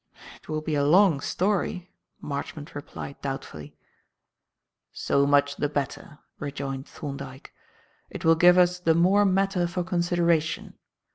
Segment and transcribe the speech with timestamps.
[0.37, 3.77] "It will be a long story," Marchmont replied doubtfully.
[4.91, 7.53] "So much the better," rejoined Thorndyke.
[8.09, 10.73] "It will give us the more matter for consideration.